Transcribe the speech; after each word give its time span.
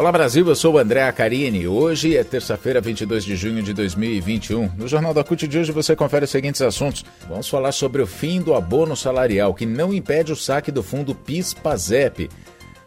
Olá 0.00 0.10
Brasil, 0.10 0.48
eu 0.48 0.56
sou 0.56 0.76
o 0.76 0.78
André 0.78 1.02
Acarini. 1.02 1.68
Hoje 1.68 2.16
é 2.16 2.24
terça-feira, 2.24 2.80
22 2.80 3.22
de 3.22 3.36
junho 3.36 3.62
de 3.62 3.74
2021. 3.74 4.70
No 4.74 4.88
Jornal 4.88 5.12
da 5.12 5.22
CUT 5.22 5.46
de 5.46 5.58
hoje 5.58 5.72
você 5.72 5.94
confere 5.94 6.24
os 6.24 6.30
seguintes 6.30 6.62
assuntos. 6.62 7.04
Vamos 7.28 7.46
falar 7.50 7.70
sobre 7.70 8.00
o 8.00 8.06
fim 8.06 8.40
do 8.40 8.54
abono 8.54 8.96
salarial, 8.96 9.52
que 9.52 9.66
não 9.66 9.92
impede 9.92 10.32
o 10.32 10.36
saque 10.36 10.72
do 10.72 10.82
fundo 10.82 11.14
PIS-PASEP. 11.14 12.30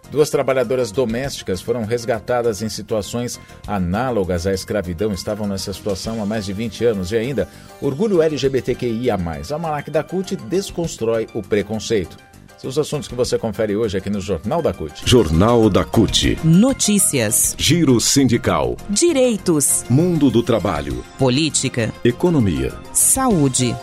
Duas 0.10 0.31
trabalhadoras 0.31 0.92
domésticas 0.92 1.62
foram 1.62 1.86
resgatadas 1.86 2.63
em 2.63 2.70
situações 2.70 3.40
análogas 3.68 4.48
à 4.48 4.52
escravidão, 4.52 5.14
estavam 5.14 5.46
nessa 5.46 5.72
situação 5.72 6.20
há 6.20 6.26
mais 6.26 6.48
de 6.48 6.54
20 6.54 6.84
anos. 6.84 7.12
E 7.12 7.18
ainda, 7.18 7.48
orgulho 7.80 8.24
LGBTQIA. 8.24 9.14
A 9.14 9.60
Malac 9.60 9.92
da 9.92 10.02
CUT 10.02 10.36
desconstrói 10.36 11.28
o 11.36 11.44
preconceito. 11.44 12.18
Os 12.64 12.80
assuntos 12.80 13.10
que 13.10 13.16
você 13.16 13.38
confere 13.38 13.76
hoje 13.76 13.98
aqui 13.98 14.10
no 14.10 14.22
Jornal 14.22 14.62
da 14.62 14.74
CUT. 14.74 15.04
Jornal 15.06 15.70
da 15.70 15.84
CUT. 15.84 16.40
Notícias. 16.45 17.55
Giro 17.58 17.99
sindical. 17.99 18.77
Direitos. 18.90 19.84
Mundo 19.90 20.31
do 20.31 20.41
trabalho. 20.41 21.04
Política. 21.20 21.94
Economia. 22.05 22.73
Saúde. 22.94 23.76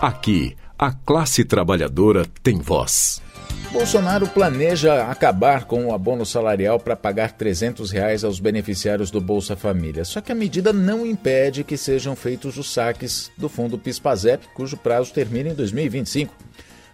Aqui, 0.00 0.54
a 0.78 0.92
classe 0.92 1.44
trabalhadora 1.44 2.24
tem 2.40 2.60
voz. 2.60 3.20
Bolsonaro 3.74 4.28
planeja 4.28 5.10
acabar 5.10 5.64
com 5.64 5.86
o 5.86 5.92
abono 5.92 6.24
salarial 6.24 6.78
para 6.78 6.94
pagar 6.94 7.32
300 7.32 7.90
reais 7.90 8.22
aos 8.22 8.38
beneficiários 8.38 9.10
do 9.10 9.20
Bolsa 9.20 9.56
Família. 9.56 10.04
Só 10.04 10.20
que 10.20 10.30
a 10.30 10.34
medida 10.34 10.72
não 10.72 11.04
impede 11.04 11.64
que 11.64 11.76
sejam 11.76 12.14
feitos 12.14 12.56
os 12.56 12.72
saques 12.72 13.32
do 13.36 13.48
fundo 13.48 13.76
PIS/PASEP, 13.76 14.46
cujo 14.54 14.76
prazo 14.76 15.12
termina 15.12 15.50
em 15.50 15.54
2025. 15.54 16.32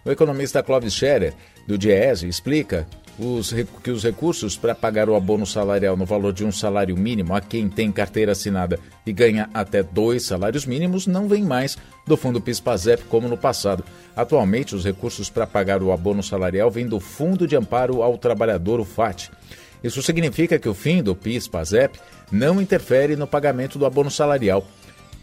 O 0.03 0.09
economista 0.09 0.63
Clóvis 0.63 0.95
Scherer, 0.95 1.35
do 1.67 1.77
Diese, 1.77 2.27
explica 2.27 2.87
os, 3.19 3.53
que 3.83 3.91
os 3.91 4.03
recursos 4.03 4.57
para 4.57 4.73
pagar 4.73 5.09
o 5.09 5.15
abono 5.15 5.45
salarial 5.45 5.95
no 5.95 6.05
valor 6.05 6.33
de 6.33 6.45
um 6.45 6.51
salário 6.51 6.97
mínimo 6.97 7.35
a 7.35 7.41
quem 7.41 7.69
tem 7.69 7.91
carteira 7.91 8.31
assinada 8.31 8.79
e 9.05 9.11
ganha 9.11 9.49
até 9.53 9.83
dois 9.83 10.23
salários 10.23 10.65
mínimos 10.65 11.07
não 11.07 11.27
vem 11.27 11.43
mais 11.43 11.77
do 12.05 12.17
fundo 12.17 12.41
PIS/PASEP 12.41 13.03
como 13.05 13.27
no 13.27 13.37
passado. 13.37 13.83
Atualmente, 14.15 14.75
os 14.75 14.83
recursos 14.83 15.29
para 15.29 15.47
pagar 15.47 15.81
o 15.83 15.91
abono 15.91 16.23
salarial 16.23 16.71
vêm 16.71 16.87
do 16.87 16.99
Fundo 16.99 17.47
de 17.47 17.55
Amparo 17.55 18.01
ao 18.01 18.17
Trabalhador, 18.17 18.79
o 18.79 18.85
FAT. 18.85 19.29
Isso 19.83 20.01
significa 20.01 20.59
que 20.59 20.69
o 20.69 20.73
fim 20.73 21.01
do 21.01 21.15
PIS/PASEP 21.15 21.99
não 22.31 22.61
interfere 22.61 23.15
no 23.15 23.27
pagamento 23.27 23.79
do 23.79 23.85
abono 23.85 24.11
salarial 24.11 24.65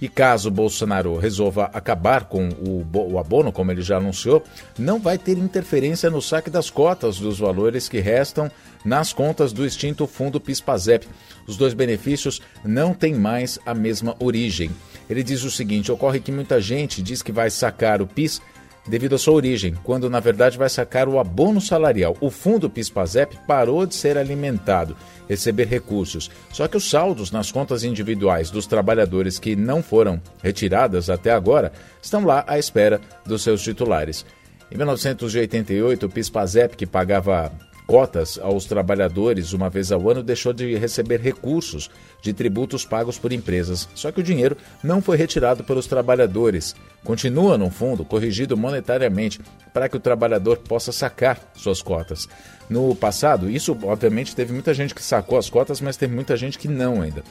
e 0.01 0.09
caso 0.09 0.51
Bolsonaro 0.51 1.17
resolva 1.17 1.71
acabar 1.73 2.25
com 2.25 2.49
o, 2.49 2.87
o, 2.95 3.19
abono, 3.19 3.53
como 3.53 3.73
ele 3.73 3.83
já 3.83 3.97
anunciou, 3.97 4.43
não 4.79 5.01
vai 5.01 5.19
ter 5.19 5.37
interferência 5.39 6.09
no 6.09 6.23
saque 6.23 6.51
das 6.51 6.71
cotas 6.71 7.19
dos 7.19 7.39
valores 7.39 7.89
que 7.89 7.99
restam 7.99 8.51
nas 8.85 9.13
contas 9.13 9.53
do 9.53 9.67
extinto 9.67 10.07
fundo 10.07 10.41
PIS/PASEP. 10.41 11.09
Os 11.47 11.57
dois 11.57 11.75
benefícios 11.75 12.41
não 12.65 12.95
têm 12.95 13.15
mais 13.15 13.59
a 13.67 13.75
mesma 13.75 14.15
origem. 14.21 14.71
Ele 15.11 15.23
diz 15.23 15.43
o 15.43 15.51
seguinte: 15.51 15.91
ocorre 15.91 16.21
que 16.21 16.31
muita 16.31 16.61
gente 16.61 17.03
diz 17.03 17.23
que 17.23 17.33
vai 17.33 17.51
sacar 17.51 18.01
o 18.01 18.07
PIS 18.07 18.41
devido 18.89 19.15
à 19.15 19.19
sua 19.19 19.35
origem, 19.35 19.75
quando 19.85 20.09
na 20.09 20.21
verdade 20.21 20.59
vai 20.59 20.69
sacar 20.69 21.09
o 21.09 21.19
abono 21.19 21.61
salarial. 21.61 22.17
O 22.21 22.31
fundo 22.31 22.71
PIS/PASEP 22.71 23.39
parou 23.47 23.87
de 23.87 23.95
ser 23.95 24.17
alimentado, 24.17 24.97
receber 25.29 25.67
recursos. 25.67 26.31
Só 26.53 26.67
que 26.67 26.77
os 26.77 26.89
saldos 26.89 27.31
nas 27.31 27.53
contas 27.53 27.85
individuais 27.85 28.51
dos 28.51 28.67
trabalhadores 28.67 29.39
que 29.39 29.55
não 29.55 29.83
foram 29.83 30.21
retiradas 30.43 31.11
até 31.11 31.31
agora 31.31 31.73
estão 32.03 32.25
lá 32.25 32.45
à 32.47 32.59
espera 32.59 33.01
dos 33.27 33.43
seus 33.43 33.63
titulares. 33.63 34.25
Em 34.71 34.77
1988, 34.77 36.07
o 36.07 36.11
PIS/PASEP, 36.11 36.77
que 36.77 36.87
pagava 36.87 37.53
cotas 37.89 38.39
aos 38.43 38.67
trabalhadores 38.67 39.55
uma 39.55 39.71
vez 39.71 39.91
ao 39.91 40.11
ano, 40.11 40.23
deixou 40.23 40.53
de 40.53 40.77
receber 40.77 41.23
recursos 41.23 41.91
de 42.21 42.35
tributos 42.35 42.85
pagos 42.85 43.19
por 43.19 43.33
empresas. 43.33 43.89
Só 43.95 44.13
que 44.13 44.21
o 44.21 44.23
dinheiro 44.23 44.59
não 44.85 45.01
foi 45.01 45.17
retirado 45.17 45.65
pelos 45.65 45.87
trabalhadores. 45.87 46.77
Continua 47.03 47.57
no 47.57 47.71
fundo 47.71 48.05
corrigido 48.05 48.59
monetariamente 48.59 49.41
para 49.73 49.89
que 49.89 49.97
o 49.97 50.01
trabalhador 50.01 50.59
possa 50.59 50.93
sacar 50.93 51.41
suas 51.57 51.81
cotas. 51.81 52.29
No 52.69 52.95
passado, 52.95 53.49
isso 53.49 53.75
obviamente 53.83 54.37
teve 54.37 54.53
muita 54.53 54.75
gente 54.75 54.95
que 54.95 55.03
sacou 55.03 55.39
as 55.39 55.49
cotas, 55.49 55.81
mas 55.81 55.97
teve 55.97 56.15
muita 56.15 56.37
gente 56.37 56.59
que 56.59 56.69
não 56.69 57.01
ainda. 57.01 57.25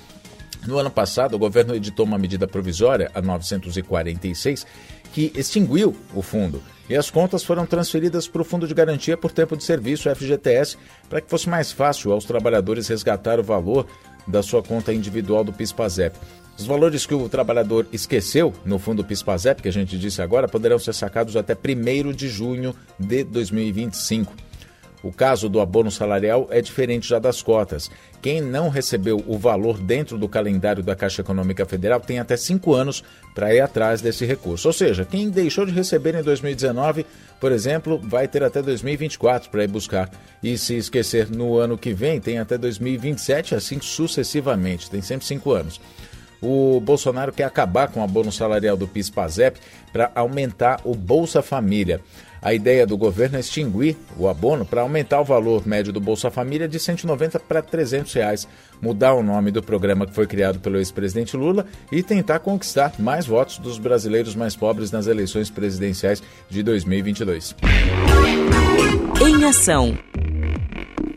No 0.66 0.80
ano 0.80 0.90
passado, 0.90 1.36
o 1.36 1.40
governo 1.40 1.76
editou 1.76 2.06
uma 2.06 2.18
medida 2.18 2.48
provisória, 2.48 3.12
a 3.14 3.22
946, 3.22 4.66
que 5.14 5.32
extinguiu 5.36 5.96
o 6.14 6.22
fundo 6.22 6.62
e 6.90 6.96
as 6.96 7.10
contas 7.10 7.44
foram 7.44 7.66
transferidas 7.66 8.28
para 8.28 8.42
o 8.42 8.46
Fundo 8.46 8.68
de 8.68 8.74
Garantia 8.74 9.18
por 9.18 9.32
Tempo 9.32 9.58
de 9.58 9.64
Serviço, 9.64 10.14
FGTS, 10.14 10.78
para 11.10 11.20
que 11.20 11.30
fosse 11.30 11.50
mais 11.50 11.72
fácil 11.72 12.14
aos 12.14 12.24
trabalhadores 12.24 12.88
resgatar 12.88 13.40
o 13.40 13.44
valor 13.44 13.86
da 14.26 14.42
sua 14.42 14.64
conta 14.64 14.94
individual 14.94 15.44
do 15.44 15.52
PIS/PASEP. 15.52 16.18
Os 16.58 16.66
valores 16.66 17.06
que 17.06 17.14
o 17.14 17.30
trabalhador 17.30 17.86
esqueceu 17.92 18.54
no 18.66 18.80
fundo 18.80 19.04
PIS/PASEP, 19.04 19.62
que 19.62 19.68
a 19.68 19.74
gente 19.74 19.98
disse 19.98 20.22
agora, 20.22 20.48
poderão 20.48 20.80
ser 20.80 20.94
sacados 20.94 21.36
até 21.36 21.54
1 21.56 22.14
de 22.14 22.30
junho 22.30 22.74
de 22.98 23.24
2025. 23.24 24.34
O 25.04 25.12
caso 25.12 25.48
do 25.48 25.62
abono 25.62 25.92
salarial 25.92 26.48
é 26.50 26.62
diferente 26.62 27.08
já 27.08 27.20
das 27.20 27.42
cotas. 27.42 27.90
Quem 28.22 28.42
não 28.42 28.70
recebeu 28.70 29.24
o 29.28 29.38
valor 29.38 29.78
dentro 29.78 30.18
do 30.18 30.28
calendário 30.28 30.82
da 30.82 30.96
Caixa 30.96 31.22
Econômica 31.22 31.66
Federal 31.66 32.00
tem 32.00 32.20
até 32.20 32.36
cinco 32.36 32.74
anos 32.74 33.04
para 33.36 33.54
ir 33.54 33.62
atrás 33.62 34.02
desse 34.02 34.26
recurso. 34.26 34.68
Ou 34.68 34.74
seja, 34.74 35.06
quem 35.06 35.30
deixou 35.30 35.66
de 35.66 35.72
receber 35.72 36.16
em 36.16 36.24
2019, 36.24 37.06
por 37.40 37.52
exemplo, 37.52 38.00
vai 38.04 38.28
ter 38.28 38.44
até 38.44 38.62
2024 38.62 39.50
para 39.52 39.64
ir 39.64 39.68
buscar. 39.68 40.10
E 40.42 40.58
se 40.58 40.76
esquecer 40.76 41.30
no 41.30 41.58
ano 41.58 41.78
que 41.78 41.94
vem, 41.94 42.20
tem 42.20 42.40
até 42.40 42.58
2027, 42.58 43.54
assim 43.54 43.80
sucessivamente. 43.80 44.90
Tem 44.90 45.02
sempre 45.02 45.26
cinco 45.26 45.52
anos 45.52 45.80
o 46.42 46.80
Bolsonaro 46.80 47.32
quer 47.32 47.44
acabar 47.44 47.88
com 47.88 48.00
o 48.00 48.04
abono 48.04 48.32
salarial 48.32 48.78
do 48.78 48.88
PIS/PASEP 48.88 49.60
para 49.92 50.12
aumentar 50.16 50.82
o 50.84 50.94
Bolsa 50.94 51.42
Família. 51.42 52.02
A 52.42 52.54
ideia 52.54 52.86
do 52.86 52.96
governo 52.96 53.38
é 53.38 53.40
extinguir 53.40 53.98
o 54.18 54.28
abono 54.28 54.66
para 54.66 54.82
aumentar 54.82 55.20
o 55.20 55.26
valor 55.26 55.68
médio 55.68 55.92
do 55.92 56.00
Bolsa 56.00 56.30
Família 56.30 56.68
de 56.68 56.80
190 56.80 57.40
para 57.40 57.62
300 57.62 58.14
reais, 58.14 58.48
mudar 58.82 59.14
o 59.14 59.24
nome 59.24 59.52
do 59.52 59.64
programa 59.64 60.06
que 60.06 60.14
foi 60.14 60.28
criado 60.28 60.60
pelo 60.60 60.78
ex-presidente 60.78 61.36
Lula 61.36 61.66
e 61.92 62.04
tentar 62.04 62.40
conquistar 62.40 62.94
mais 63.00 63.26
votos 63.26 63.58
dos 63.58 63.80
brasileiros 63.80 64.36
mais 64.36 64.56
pobres 64.56 64.92
nas 64.92 65.08
eleições 65.08 65.50
presidenciais 65.50 66.22
de 66.50 66.62
2022. 66.62 67.56
Em 69.20 69.44
ação. 69.44 69.98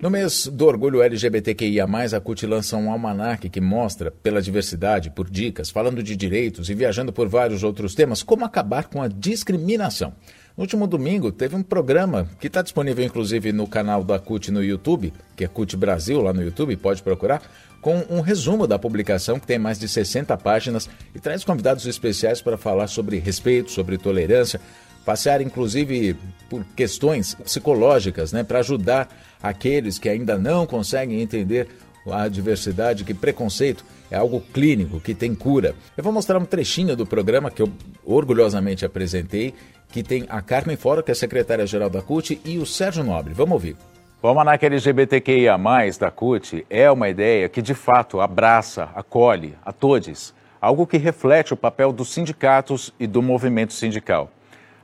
No 0.01 0.09
mês 0.09 0.47
do 0.47 0.65
orgulho 0.65 1.03
LGBTQIA, 1.03 1.85
a 1.85 2.21
CUT 2.23 2.47
lança 2.47 2.75
um 2.75 2.91
almanaque 2.91 3.51
que 3.51 3.61
mostra, 3.61 4.11
pela 4.11 4.41
diversidade, 4.41 5.11
por 5.11 5.29
dicas, 5.29 5.69
falando 5.69 6.03
de 6.03 6.17
direitos 6.17 6.71
e 6.71 6.75
viajando 6.75 7.13
por 7.13 7.29
vários 7.29 7.63
outros 7.63 7.95
temas, 7.95 8.23
como 8.23 8.43
acabar 8.43 8.89
com 8.89 9.03
a 9.03 9.09
discriminação. 9.09 10.15
No 10.57 10.63
último 10.63 10.87
domingo, 10.87 11.31
teve 11.31 11.55
um 11.55 11.63
programa 11.63 12.27
que 12.41 12.47
está 12.47 12.63
disponível 12.63 13.05
inclusive 13.05 13.53
no 13.53 13.67
canal 13.67 14.03
da 14.03 14.19
CUT 14.19 14.51
no 14.51 14.65
YouTube, 14.65 15.13
que 15.37 15.45
é 15.45 15.49
CUT 15.49 15.77
Brasil 15.77 16.23
lá 16.23 16.33
no 16.33 16.43
YouTube, 16.43 16.75
pode 16.79 17.03
procurar, 17.03 17.43
com 17.83 18.03
um 18.09 18.23
resumo 18.23 18.67
da 18.67 18.79
publicação 18.79 19.39
que 19.39 19.47
tem 19.47 19.59
mais 19.59 19.79
de 19.79 19.87
60 19.87 20.35
páginas 20.39 20.89
e 21.15 21.21
traz 21.21 21.45
convidados 21.45 21.85
especiais 21.85 22.41
para 22.41 22.57
falar 22.57 22.87
sobre 22.87 23.19
respeito, 23.19 23.71
sobre 23.71 23.99
tolerância, 23.99 24.63
passear 25.05 25.43
inclusive 25.43 26.17
por 26.49 26.65
questões 26.75 27.35
psicológicas, 27.35 28.33
né, 28.33 28.43
para 28.43 28.61
ajudar 28.61 29.09
aqueles 29.43 29.99
que 29.99 30.09
ainda 30.09 30.39
não 30.39 30.67
conseguem 30.67 31.21
entender 31.21 31.69
a 32.11 32.29
diversidade, 32.29 33.05
que 33.05 33.15
preconceito 33.15 33.85
é 34.11 34.17
algo 34.17 34.41
clínico, 34.53 35.01
que 35.01 35.15
tem 35.15 35.35
cura. 35.35 35.75
Eu 35.97 36.03
vou 36.03 36.13
mostrar 36.13 36.39
um 36.39 36.45
trechinho 36.45 36.97
do 36.97 37.07
programa 37.07 37.51
que 37.51 37.63
eu 37.63 37.71
orgulhosamente 38.05 38.85
apresentei, 38.85 39.55
que 39.89 40.03
tem 40.03 40.25
a 40.29 40.41
Carmen 40.41 40.77
Fora, 40.77 41.03
que 41.03 41.11
é 41.11 41.15
secretária-geral 41.15 41.91
da 41.91 42.01
CUT, 42.01 42.41
e 42.45 42.59
o 42.59 42.67
Sérgio 42.67 43.05
Nobre. 43.05 43.35
Vamos 43.35 43.53
ouvir. 43.53 43.77
O 44.23 44.29
Almanac 44.29 44.65
LGBTQIA+, 44.65 45.57
da 45.99 46.11
CUT, 46.11 46.67
é 46.69 46.91
uma 46.91 47.09
ideia 47.09 47.49
que, 47.49 47.63
de 47.63 47.75
fato, 47.75 48.21
abraça, 48.21 48.91
acolhe 48.95 49.55
a 49.65 49.73
todos, 49.73 50.35
algo 50.61 50.87
que 50.87 50.99
reflete 50.99 51.55
o 51.55 51.57
papel 51.57 51.93
dos 51.93 52.13
sindicatos 52.13 52.93
e 53.01 53.07
do 53.07 53.23
movimento 53.23 53.73
sindical. 53.73 54.31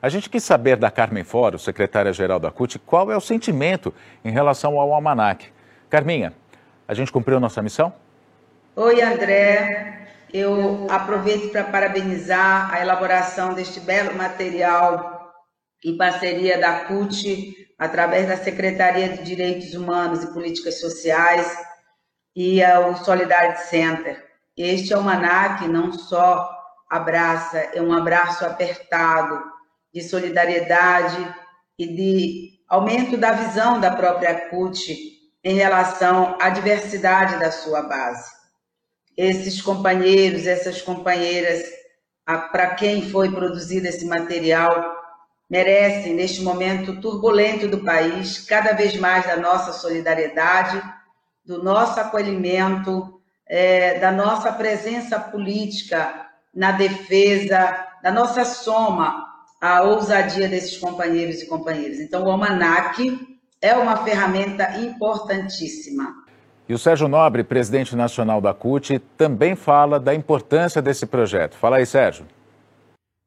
A 0.07 0.09
gente 0.09 0.31
quis 0.31 0.45
saber 0.45 0.77
da 0.77 0.89
Carmen 0.89 1.25
Foro, 1.25 1.59
secretária-geral 1.59 2.39
da 2.39 2.49
CUT, 2.49 2.79
qual 2.79 3.11
é 3.11 3.17
o 3.17 3.21
sentimento 3.21 3.93
em 4.25 4.31
relação 4.31 4.79
ao 4.79 4.95
almanac. 4.95 5.53
Carminha, 5.91 6.33
a 6.87 6.95
gente 6.95 7.11
cumpriu 7.11 7.41
nossa 7.41 7.61
missão? 7.61 7.93
Oi, 8.77 9.03
André. 9.03 10.07
Eu 10.33 10.87
aproveito 10.89 11.51
para 11.51 11.65
parabenizar 11.65 12.73
a 12.73 12.81
elaboração 12.81 13.53
deste 13.53 13.81
belo 13.81 14.17
material 14.17 15.35
em 15.85 15.97
parceria 15.97 16.57
da 16.57 16.85
CUT, 16.85 17.57
através 17.77 18.29
da 18.29 18.37
Secretaria 18.37 19.09
de 19.09 19.25
Direitos 19.25 19.75
Humanos 19.75 20.23
e 20.23 20.33
Políticas 20.33 20.79
Sociais 20.79 21.53
e 22.37 22.61
o 22.63 22.95
Solidarity 22.95 23.63
Center. 23.63 24.25
Este 24.57 24.95
almanac 24.95 25.67
não 25.67 25.93
só 25.93 26.49
abraça, 26.89 27.59
é 27.75 27.83
um 27.83 27.93
abraço 27.93 28.47
apertado 28.47 29.56
de 29.97 30.03
solidariedade 30.03 31.35
e 31.79 31.87
de 31.87 32.61
aumento 32.69 33.17
da 33.17 33.33
visão 33.33 33.81
da 33.81 33.91
própria 33.91 34.51
CUT 34.51 34.95
em 35.43 35.55
relação 35.55 36.37
à 36.39 36.51
diversidade 36.51 37.41
da 37.41 37.51
sua 37.51 37.81
base. 37.81 38.31
Esses 39.17 39.63
companheiros, 39.63 40.47
essas 40.47 40.83
companheiras, 40.83 41.63
para 42.27 42.75
quem 42.75 43.09
foi 43.09 43.31
produzido 43.31 43.87
esse 43.87 44.05
material, 44.05 44.95
merecem, 45.49 46.13
neste 46.13 46.43
momento 46.43 47.01
turbulento 47.01 47.67
do 47.67 47.79
país, 47.79 48.45
cada 48.45 48.75
vez 48.75 48.95
mais 48.97 49.25
da 49.25 49.39
nossa 49.39 49.73
solidariedade, 49.73 50.83
do 51.43 51.63
nosso 51.63 51.99
acolhimento, 51.99 53.19
é, 53.49 53.99
da 53.99 54.13
nossa 54.13 54.53
presença 54.53 55.19
política 55.19 56.29
na 56.55 56.73
defesa, 56.73 57.87
da 58.03 58.11
nossa 58.11 58.45
soma 58.45 59.26
à 59.61 59.83
ousadia 59.83 60.49
desses 60.49 60.79
companheiros 60.79 61.43
e 61.43 61.47
companheiras. 61.47 61.99
Então, 61.99 62.25
o 62.25 62.31
Almanac 62.31 63.19
é 63.61 63.75
uma 63.75 63.97
ferramenta 63.99 64.79
importantíssima. 64.79 66.15
E 66.69 66.75
o 66.75 66.79
Sérgio 66.79 67.07
Nobre, 67.07 67.45
presidente 67.45 67.95
nacional 67.95 68.41
da 68.41 68.53
CUT, 68.53 68.99
também 69.17 69.55
fala 69.55 70.01
da 70.01 70.15
importância 70.15 70.83
desse 70.83 71.07
projeto. 71.07 71.55
Fala 71.57 71.77
aí, 71.77 71.87
Sérgio. 71.87 72.27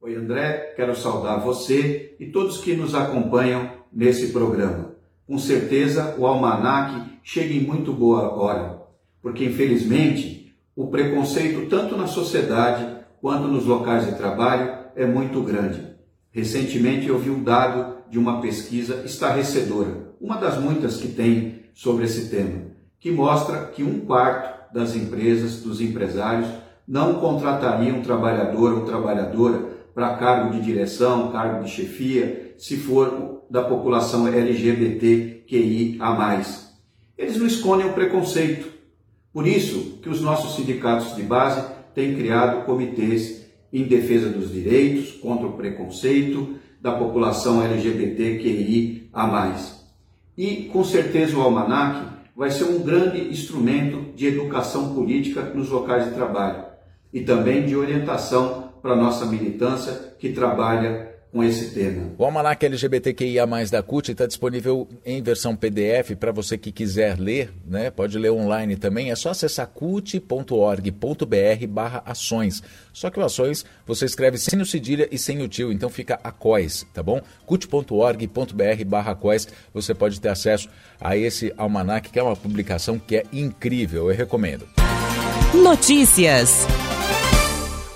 Oi, 0.02 0.16
André, 0.16 0.74
quero 0.76 0.96
saudar 0.96 1.40
você 1.40 2.16
e 2.20 2.28
todos 2.28 2.60
que 2.60 2.76
nos 2.76 2.96
acompanham 2.96 3.72
nesse 3.92 4.32
programa. 4.32 4.96
Com 5.28 5.38
certeza 5.38 6.16
o 6.18 6.26
almanac 6.26 7.20
chega 7.24 7.54
em 7.54 7.62
muito 7.62 7.94
boa 7.94 8.34
hora, 8.34 8.82
porque 9.22 9.46
infelizmente 9.46 10.56
o 10.76 10.88
preconceito 10.88 11.70
tanto 11.70 11.98
na 11.98 12.08
sociedade 12.08 13.04
quanto 13.22 13.48
nos 13.48 13.66
locais 13.66 14.06
de 14.06 14.16
trabalho 14.16 14.86
é 14.96 15.06
muito 15.06 15.42
grande. 15.44 15.96
Recentemente 16.40 17.06
eu 17.10 17.20
vi 17.20 17.30
um 17.30 17.44
dado 17.44 17.98
de 18.10 18.18
uma 18.18 18.40
pesquisa 18.40 19.04
estarrecedora, 19.04 20.14
uma 20.22 20.38
das 20.38 20.58
muitas 20.58 20.96
que 20.96 21.10
tem 21.10 21.66
sobre 21.74 22.06
esse 22.06 22.30
tema, 22.30 22.62
que 22.98 23.12
mostra 23.12 23.66
que 23.66 23.84
um 23.84 24.00
quarto 24.00 24.74
das 24.74 24.96
empresas, 24.96 25.60
dos 25.62 25.82
empresários, 25.82 26.48
não 26.88 27.16
contratariam 27.16 27.98
um 27.98 28.02
trabalhador 28.02 28.74
ou 28.74 28.86
trabalhadora 28.86 29.60
para 29.94 30.16
cargo 30.16 30.54
de 30.54 30.62
direção, 30.62 31.30
cargo 31.30 31.66
de 31.66 31.72
chefia, 31.72 32.56
se 32.58 32.78
for 32.78 33.44
da 33.50 33.64
população 33.64 34.26
LGBTQIA+. 34.26 36.00
Eles 37.18 37.36
não 37.36 37.48
escondem 37.48 37.86
o 37.86 37.94
preconceito. 37.94 38.70
Por 39.34 39.46
isso 39.46 40.00
que 40.02 40.08
os 40.08 40.22
nossos 40.22 40.56
sindicatos 40.56 41.18
de 41.18 41.24
base 41.24 41.68
têm 41.94 42.16
criado 42.16 42.64
comitês 42.66 43.39
em 43.72 43.84
defesa 43.84 44.30
dos 44.30 44.52
direitos, 44.52 45.12
contra 45.12 45.48
o 45.48 45.54
preconceito 45.54 46.56
da 46.82 46.92
população 46.94 47.64
LGBTQIA+. 47.64 49.10
E 50.38 50.66
com 50.66 50.84
certeza 50.84 51.38
o 51.38 51.42
almanac 51.42 52.08
vai 52.36 52.50
ser 52.50 52.64
um 52.64 52.82
grande 52.82 53.30
instrumento 53.30 54.16
de 54.16 54.28
educação 54.28 54.94
política 54.96 55.42
nos 55.42 55.70
locais 55.70 56.06
de 56.06 56.12
trabalho 56.12 56.64
e 57.14 57.22
também 57.22 57.66
de 57.66 57.76
orientação 57.76 58.70
para 58.82 58.94
a 58.94 58.96
nossa 58.96 59.26
militância 59.26 60.16
que 60.18 60.30
trabalha 60.30 61.09
com 61.32 61.44
esse 61.44 61.74
tema. 61.74 62.12
O 62.18 62.26
Almanac 62.26 62.66
LGBTQIA+, 62.66 63.46
da 63.72 63.84
CUT 63.84 64.12
está 64.12 64.26
disponível 64.26 64.88
em 65.06 65.22
versão 65.22 65.56
PDF 65.56 66.16
para 66.20 66.32
você 66.32 66.58
que 66.58 66.72
quiser 66.72 67.20
ler, 67.20 67.54
né? 67.66 67.92
pode 67.92 68.18
ler 68.18 68.32
online 68.32 68.76
também, 68.76 69.12
é 69.12 69.16
só 69.16 69.30
acessar 69.30 69.68
cut.org.br 69.68 71.68
barra 71.68 72.02
ações. 72.06 72.64
Só 72.92 73.10
que 73.10 73.20
o 73.20 73.24
ações 73.24 73.66
você 73.86 74.06
escreve 74.06 74.38
sem 74.38 74.60
o 74.60 74.66
cedilha 74.66 75.08
e 75.12 75.18
sem 75.18 75.42
o 75.42 75.48
tio, 75.48 75.72
então 75.72 75.90
fica 75.90 76.20
ACOIS, 76.24 76.88
tá 76.94 77.04
bom? 77.04 77.22
cut.org.br 77.46 78.86
barra 78.86 79.18
você 79.74 79.94
pode 79.94 80.20
ter 80.20 80.30
acesso 80.30 80.70
a 81.00 81.16
esse 81.16 81.54
Almanac, 81.58 82.10
que 82.10 82.20
é 82.20 82.24
uma 82.24 82.36
publicação 82.36 82.98
que 82.98 83.18
é 83.18 83.24
incrível, 83.32 84.10
eu 84.10 84.18
recomendo. 84.18 84.68
Notícias. 85.54 86.66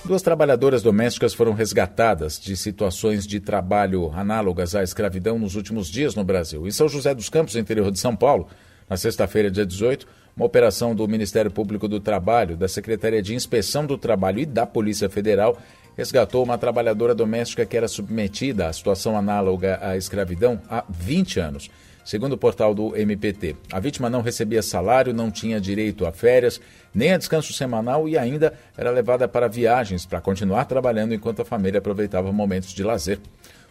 Duas 0.06 0.22
trabalhadoras 0.22 0.84
domésticas 0.84 1.34
foram 1.34 1.54
resgatadas 1.54 2.38
de 2.38 2.58
situações 2.58 3.26
de 3.26 3.40
trabalho 3.40 4.12
análogas 4.14 4.76
à 4.76 4.84
escravidão 4.84 5.40
nos 5.40 5.56
últimos 5.56 5.88
dias 5.88 6.14
no 6.14 6.26
Brasil. 6.26 6.68
Em 6.68 6.72
São 6.72 6.90
José 6.90 7.16
dos 7.16 7.30
Campos, 7.30 7.56
interior 7.56 7.90
de 7.90 7.98
São 7.98 8.14
Paulo, 8.14 8.48
na 8.90 8.98
sexta-feira, 8.98 9.50
dia 9.50 9.66
18, 9.66 10.06
uma 10.36 10.46
operação 10.46 10.94
do 10.94 11.08
Ministério 11.08 11.50
Público 11.50 11.88
do 11.88 12.02
Trabalho, 12.02 12.58
da 12.58 12.68
Secretaria 12.68 13.22
de 13.22 13.34
Inspeção 13.34 13.86
do 13.86 13.98
Trabalho 13.98 14.40
e 14.40 14.46
da 14.46 14.66
Polícia 14.66 15.10
Federal 15.10 15.58
resgatou 15.96 16.44
uma 16.44 16.58
trabalhadora 16.58 17.16
doméstica 17.16 17.66
que 17.66 17.78
era 17.78 17.88
submetida 17.88 18.68
à 18.68 18.74
situação 18.74 19.18
análoga 19.18 19.80
à 19.82 19.96
escravidão 19.96 20.60
há 20.70 20.84
20 20.90 21.40
anos. 21.40 21.70
Segundo 22.04 22.34
o 22.34 22.38
portal 22.38 22.76
do 22.76 22.96
MPT, 22.98 23.56
a 23.72 23.80
vítima 23.80 24.10
não 24.10 24.22
recebia 24.22 24.62
salário, 24.62 25.14
não 25.14 25.32
tinha 25.32 25.60
direito 25.60 26.06
a 26.06 26.12
férias, 26.12 26.60
nem 26.94 27.14
a 27.14 27.18
descanso 27.18 27.54
semanal 27.54 28.10
e 28.10 28.18
ainda 28.18 28.54
era 28.78 28.92
levada 28.92 29.28
para 29.28 29.48
viagens 29.48 30.06
para 30.06 30.20
continuar 30.20 30.66
trabalhando 30.66 31.14
enquanto 31.14 31.42
a 31.42 31.46
família 31.46 31.78
aproveitava 31.78 32.32
momentos 32.32 32.74
de 32.74 32.84
lazer. 32.84 33.20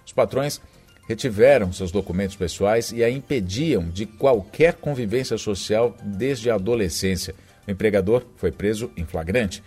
Os 0.07 0.13
patrões 0.13 0.61
retiveram 1.07 1.73
seus 1.73 1.93
documentos 1.93 2.35
pessoais 2.35 2.91
e 2.91 3.05
a 3.05 3.11
impediam 3.11 3.89
de 3.91 4.07
qualquer 4.07 4.75
convivência 4.75 5.37
social 5.37 5.95
desde 6.03 6.51
a 6.51 6.55
adolescência. 6.55 7.35
O 7.67 7.71
empregador 7.71 8.25
foi 8.37 8.51
preso 8.51 8.91
em 8.97 9.05
flagrante. 9.05 9.63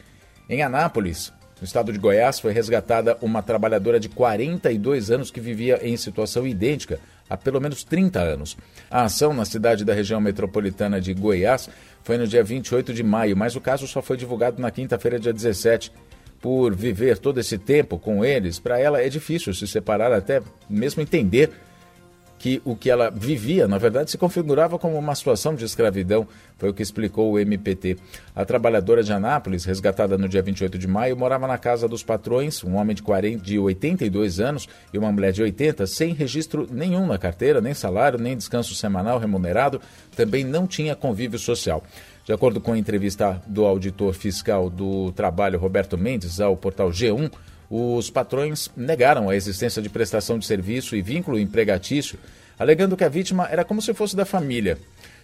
Em 0.50 0.64
Anápolis, 0.64 1.32
no 1.60 1.66
estado 1.66 1.94
de 1.94 2.00
Goiás, 2.00 2.40
foi 2.40 2.52
resgatada 2.52 3.18
uma 3.22 3.42
trabalhadora 3.42 4.00
de 4.00 4.10
42 4.10 5.12
anos 5.12 5.32
que 5.32 5.40
vivia 5.40 5.80
em 5.88 5.96
situação 5.96 6.48
idêntica 6.48 7.00
há 7.30 7.38
pelo 7.38 7.60
menos 7.60 7.84
30 7.84 8.20
anos. 8.20 8.58
A 8.90 9.04
ação 9.04 9.34
na 9.34 9.46
cidade 9.46 9.84
da 9.84 9.94
região 9.94 10.22
metropolitana 10.22 11.02
de 11.02 11.14
Goiás 11.14 11.70
foi 12.04 12.18
no 12.18 12.28
dia 12.28 12.44
28 12.44 12.94
de 12.94 13.04
maio, 13.04 13.36
mas 13.36 13.56
o 13.56 13.62
caso 13.62 13.88
só 13.88 14.02
foi 14.02 14.18
divulgado 14.18 14.62
na 14.62 14.72
quinta-feira, 14.72 15.20
dia 15.20 15.34
17. 15.34 15.92
Por 16.42 16.76
viver 16.76 17.18
todo 17.18 17.40
esse 17.40 17.58
tempo 17.58 17.98
com 17.98 18.24
eles, 18.24 18.60
para 18.60 18.80
ela 18.80 19.02
é 19.02 19.10
difícil 19.10 19.54
se 19.54 19.68
separar, 19.68 20.12
até 20.12 20.42
mesmo 20.70 21.02
entender 21.02 21.50
que 22.46 22.62
o 22.64 22.76
que 22.76 22.92
ela 22.92 23.10
vivia, 23.10 23.68
na 23.68 23.80
verdade, 23.80 24.12
se 24.12 24.20
configurava 24.20 24.78
como 24.78 25.00
uma 25.00 25.16
situação 25.16 25.56
de 25.56 25.66
escravidão, 25.66 26.28
foi 26.60 26.70
o 26.70 26.74
que 26.76 26.84
explicou 26.84 27.32
o 27.32 27.40
MPT. 27.40 27.98
A 28.36 28.46
trabalhadora 28.46 29.02
de 29.02 29.12
Anápolis, 29.12 29.66
resgatada 29.66 30.16
no 30.16 30.30
dia 30.30 30.44
28 30.44 30.78
de 30.78 30.88
maio, 30.88 31.18
morava 31.18 31.48
na 31.48 31.58
casa 31.58 31.88
dos 31.88 32.04
patrões, 32.04 32.64
um 32.64 32.76
homem 32.76 32.96
de, 32.96 33.02
40, 33.02 33.44
de 33.44 33.58
82 33.58 34.40
anos 34.40 34.70
e 34.94 34.98
uma 35.00 35.12
mulher 35.12 35.32
de 35.32 35.42
80, 35.42 35.88
sem 35.88 36.14
registro 36.14 36.68
nenhum 36.72 37.08
na 37.08 37.18
carteira, 37.18 37.60
nem 37.60 37.74
salário, 37.74 38.20
nem 38.20 38.38
descanso 38.38 38.76
semanal 38.76 39.18
remunerado, 39.18 39.82
também 40.16 40.44
não 40.44 40.68
tinha 40.68 40.96
convívio 40.96 41.40
social. 41.40 41.82
De 42.26 42.32
acordo 42.32 42.62
com 42.62 42.74
a 42.74 42.78
entrevista 42.78 43.42
do 43.48 43.66
auditor 43.66 44.14
fiscal 44.14 44.70
do 44.70 45.12
trabalho 45.14 45.58
Roberto 45.58 45.98
Mendes 45.98 46.40
ao 46.40 46.56
portal 46.56 46.92
G1, 46.92 47.32
os 47.70 48.10
patrões 48.10 48.70
negaram 48.76 49.30
a 49.30 49.36
existência 49.36 49.82
de 49.82 49.90
prestação 49.90 50.38
de 50.38 50.46
serviço 50.46 50.96
e 50.96 51.02
vínculo 51.02 51.40
empregatício, 51.40 52.20
alegando 52.58 52.96
que 52.96 53.04
a 53.04 53.10
vítima 53.10 53.48
era 53.50 53.66
como 53.66 53.82
se 53.82 53.94
fosse 53.94 54.16
da 54.16 54.26
família. 54.26 54.78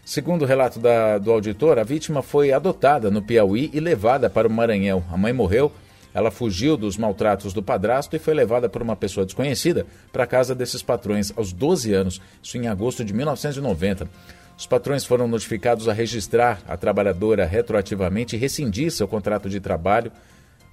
Segundo 0.04 0.42
o 0.42 0.46
relato 0.46 0.80
da, 0.80 1.18
do 1.18 1.32
auditor, 1.32 1.78
a 1.78 1.84
vítima 1.84 2.22
foi 2.22 2.52
adotada 2.52 3.12
no 3.12 3.22
Piauí 3.22 3.70
e 3.74 3.80
levada 3.80 4.30
para 4.30 4.48
o 4.48 4.52
Maranhão. 4.52 5.04
A 5.12 5.16
mãe 5.16 5.32
morreu, 5.32 5.72
ela 6.14 6.32
fugiu 6.32 6.76
dos 6.76 6.98
maltratos 6.98 7.54
do 7.54 7.62
padrasto 7.62 8.16
e 8.16 8.20
foi 8.20 8.34
levada 8.34 8.68
por 8.68 8.82
uma 8.82 8.96
pessoa 8.96 9.26
desconhecida 9.26 9.86
para 10.12 10.24
a 10.24 10.28
casa 10.28 10.56
desses 10.56 10.82
patrões 10.82 11.32
aos 11.38 11.54
12 11.54 11.94
anos, 11.94 12.22
isso 12.42 12.58
em 12.58 12.68
agosto 12.68 13.06
de 13.06 13.14
1990. 13.14 14.10
Os 14.58 14.68
patrões 14.68 15.06
foram 15.06 15.28
notificados 15.28 15.88
a 15.88 15.94
registrar 15.94 16.62
a 16.68 16.76
trabalhadora 16.76 17.46
retroativamente 17.46 18.36
e 18.36 18.40
rescindir 18.40 18.92
seu 18.92 19.08
contrato 19.08 19.50
de 19.50 19.60
trabalho 19.60 20.12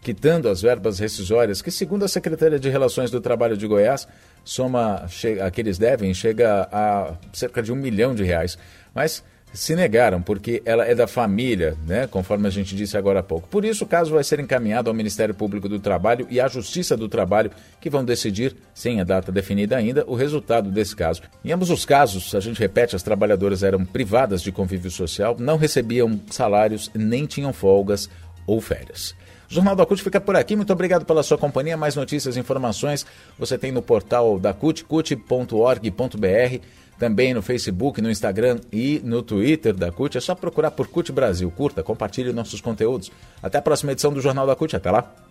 quitando 0.03 0.49
as 0.49 0.63
verbas 0.63 0.99
rescisórias, 0.99 1.61
que, 1.61 1.71
segundo 1.71 2.05
a 2.05 2.09
Secretaria 2.09 2.59
de 2.59 2.69
Relações 2.69 3.11
do 3.11 3.21
Trabalho 3.21 3.57
de 3.57 3.67
Goiás, 3.67 4.07
soma 4.45 5.07
a 5.45 5.51
que 5.51 5.61
eles 5.61 5.79
devem 5.79 6.15
chega 6.15 6.69
a 6.73 7.15
cerca 7.33 7.63
de 7.63 7.73
um 7.73 7.77
milhão 7.77 8.15
de 8.15 8.25
reais. 8.25 8.57
Mas 8.95 9.23
se 9.53 9.75
negaram, 9.75 10.21
porque 10.21 10.63
ela 10.65 10.87
é 10.87 10.95
da 10.95 11.07
família, 11.07 11.77
né, 11.87 12.07
conforme 12.07 12.47
a 12.47 12.51
gente 12.51 12.77
disse 12.77 12.97
agora 12.97 13.21
há 13.21 13.23
pouco. 13.23 13.49
Por 13.49 13.65
isso, 13.65 13.85
o 13.85 13.87
caso 13.87 14.13
vai 14.13 14.23
ser 14.23 14.41
encaminhado 14.41 14.91
ao 14.91 14.95
Ministério 14.95 15.35
Público 15.35 15.69
do 15.69 15.79
Trabalho 15.79 16.27
e 16.31 16.41
à 16.41 16.49
Justiça 16.49 16.97
do 16.97 17.09
Trabalho, 17.09 17.51
que 17.81 17.91
vão 17.91 18.05
decidir, 18.05 18.55
sem 18.75 19.01
a 19.01 19.05
data 19.05 19.33
definida 19.33 19.77
ainda, 19.77 20.05
o 20.07 20.15
resultado 20.15 20.71
desse 20.71 20.95
caso. 20.95 21.23
Em 21.45 21.53
ambos 21.53 21.71
os 21.71 21.85
casos, 21.85 22.35
a 22.35 22.41
gente 22.41 22.61
repete, 22.61 22.95
as 22.95 23.03
trabalhadoras 23.03 23.63
eram 23.63 23.85
privadas 23.85 24.43
de 24.43 24.53
convívio 24.53 24.91
social, 24.91 25.37
não 25.39 25.57
recebiam 25.57 26.21
salários, 26.31 26.91
nem 26.95 27.27
tinham 27.27 27.53
folgas 27.53 28.09
ou 28.47 28.61
férias. 28.61 29.15
O 29.51 29.55
Jornal 29.55 29.75
da 29.75 29.87
CUT 29.87 30.03
fica 30.03 30.21
por 30.21 30.37
aqui. 30.37 30.55
Muito 30.55 30.73
obrigado 30.73 31.07
pela 31.07 31.23
sua 31.23 31.39
companhia. 31.39 31.77
Mais 31.77 31.97
notícias 31.97 32.37
e 32.37 32.41
informações 32.41 33.07
você 33.39 33.57
tem 33.57 33.73
no 33.73 33.81
portal 33.81 34.39
da 34.39 34.53
CUT, 34.53 34.85
cut.org.br. 34.85 36.59
Também 36.99 37.33
no 37.33 37.41
Facebook, 37.41 38.03
no 38.03 38.11
Instagram 38.11 38.59
e 38.73 39.01
no 39.05 39.23
Twitter 39.23 39.73
da 39.75 39.91
CUT. 39.91 40.19
É 40.19 40.21
só 40.21 40.35
procurar 40.35 40.73
por 40.73 40.89
CUT 40.89 41.13
Brasil. 41.13 41.51
Curta, 41.51 41.83
compartilhe 41.83 42.33
nossos 42.33 42.61
conteúdos. 42.61 43.11
Até 43.43 43.59
a 43.59 43.63
próxima 43.63 43.93
edição 43.93 44.13
do 44.13 44.21
Jornal 44.21 44.47
da 44.47 44.55
CUT. 44.55 44.77
Até 44.77 44.91
lá. 44.91 45.28